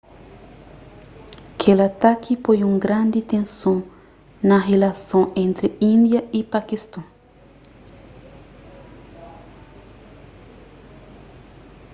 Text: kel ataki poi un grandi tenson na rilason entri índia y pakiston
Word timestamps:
kel 1.59 1.79
ataki 1.89 2.33
poi 2.43 2.59
un 2.69 2.75
grandi 2.85 3.19
tenson 3.31 3.79
na 4.47 4.57
rilason 4.65 5.25
entri 5.43 5.67
índia 5.93 6.21
y 6.39 6.41
pakiston 6.53 7.05